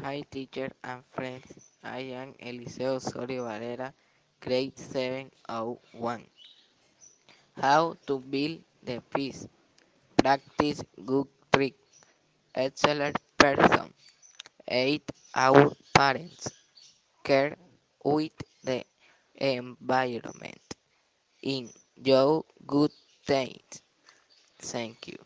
Hi 0.00 0.22
teacher 0.30 0.70
and 0.82 1.02
friends, 1.10 1.72
I 1.82 2.00
am 2.20 2.32
Eliseo 2.40 2.94
Osorio 2.96 3.44
Varela, 3.44 3.92
grade 4.40 4.78
701. 4.78 6.24
How 7.56 7.96
to 8.06 8.18
build 8.18 8.62
the 8.82 9.02
peace, 9.14 9.46
practice 10.16 10.82
good 11.04 11.26
trick, 11.52 11.74
excellent 12.54 13.16
person, 13.38 13.92
8 14.68 15.10
our 15.34 15.72
parents, 15.94 16.50
care 17.24 17.56
with 18.04 18.32
the 18.62 18.84
environment, 19.36 20.74
in 21.42 21.70
your 21.96 22.44
good 22.66 22.92
things. 23.24 23.82
Thank 24.58 25.08
you. 25.08 25.16